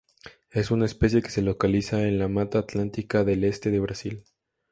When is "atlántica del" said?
2.57-3.43